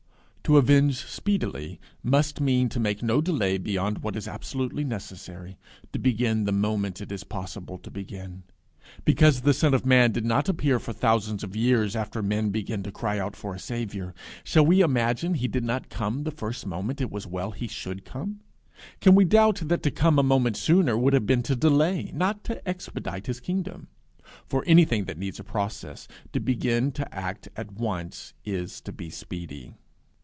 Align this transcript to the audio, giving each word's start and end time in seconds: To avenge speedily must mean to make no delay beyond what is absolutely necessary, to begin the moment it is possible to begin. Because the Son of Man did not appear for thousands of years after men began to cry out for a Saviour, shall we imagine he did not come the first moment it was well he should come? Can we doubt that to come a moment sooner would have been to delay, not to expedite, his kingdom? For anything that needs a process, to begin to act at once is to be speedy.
To 0.45 0.57
avenge 0.57 1.05
speedily 1.05 1.79
must 2.03 2.41
mean 2.41 2.67
to 2.69 2.79
make 2.81 3.01
no 3.01 3.21
delay 3.21 3.57
beyond 3.57 3.99
what 3.99 4.17
is 4.17 4.27
absolutely 4.27 4.83
necessary, 4.83 5.57
to 5.93 5.99
begin 5.99 6.43
the 6.43 6.51
moment 6.51 6.99
it 6.99 7.09
is 7.09 7.23
possible 7.23 7.77
to 7.77 7.89
begin. 7.89 8.43
Because 9.05 9.39
the 9.43 9.53
Son 9.53 9.73
of 9.73 9.85
Man 9.85 10.11
did 10.11 10.25
not 10.25 10.49
appear 10.49 10.77
for 10.77 10.91
thousands 10.91 11.45
of 11.45 11.55
years 11.55 11.95
after 11.95 12.21
men 12.21 12.49
began 12.49 12.83
to 12.83 12.91
cry 12.91 13.17
out 13.17 13.37
for 13.37 13.55
a 13.55 13.59
Saviour, 13.59 14.13
shall 14.43 14.65
we 14.65 14.81
imagine 14.81 15.35
he 15.35 15.47
did 15.47 15.63
not 15.63 15.87
come 15.87 16.25
the 16.25 16.31
first 16.31 16.65
moment 16.65 16.99
it 16.99 17.11
was 17.11 17.25
well 17.25 17.51
he 17.51 17.69
should 17.69 18.03
come? 18.03 18.41
Can 18.99 19.15
we 19.15 19.23
doubt 19.23 19.61
that 19.67 19.81
to 19.83 19.91
come 19.91 20.19
a 20.19 20.23
moment 20.23 20.57
sooner 20.57 20.97
would 20.97 21.13
have 21.13 21.25
been 21.27 21.43
to 21.43 21.55
delay, 21.55 22.11
not 22.13 22.43
to 22.43 22.67
expedite, 22.67 23.27
his 23.27 23.39
kingdom? 23.39 23.87
For 24.49 24.65
anything 24.67 25.05
that 25.05 25.17
needs 25.17 25.39
a 25.39 25.45
process, 25.45 26.09
to 26.33 26.41
begin 26.41 26.91
to 26.93 27.15
act 27.15 27.47
at 27.55 27.71
once 27.71 28.33
is 28.43 28.81
to 28.81 28.91
be 28.91 29.09
speedy. 29.09 29.75